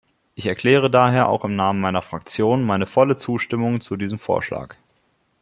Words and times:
Ich 0.33 0.47
erkläre 0.47 0.89
daher 0.89 1.29
auch 1.29 1.45
im 1.45 1.55
Namen 1.55 1.79
meiner 1.79 2.01
Fraktion 2.01 2.63
meine 2.63 2.87
volle 2.87 3.17
Zustimmung 3.17 3.81
zu 3.81 3.97
diesem 3.97 4.17
Vorschlag. 4.17 4.75